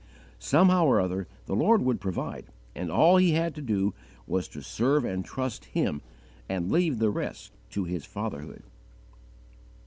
Somehow 0.39 0.87
or 0.87 0.99
other 0.99 1.27
the 1.45 1.55
Lord 1.55 1.83
would 1.83 2.01
provide, 2.01 2.47
and 2.73 2.89
all 2.91 3.17
he 3.17 3.33
had 3.33 3.53
to 3.53 3.61
do 3.61 3.93
was 4.25 4.47
to 4.47 4.61
serve 4.63 5.05
and 5.05 5.23
trust 5.23 5.65
Him 5.65 6.01
and 6.49 6.71
leave 6.71 6.97
the 6.97 7.11
rest 7.11 7.51
to 7.69 7.83
His 7.83 8.03
Fatherhood. 8.03 8.63